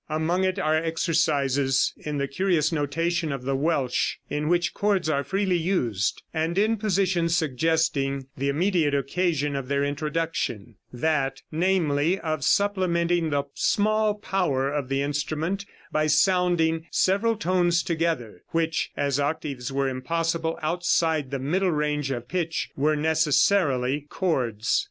[0.09, 5.23] Among it are exercises in the curious notation of the Welsh, in which chords are
[5.23, 12.43] freely used, and in positions suggesting the immediate occasion of their introduction that, namely of
[12.43, 19.71] supplementing the small power of the instrument by sounding several tones together, which, as octaves
[19.71, 24.79] were impossible outside the middle range or pitch, were necessarily chords.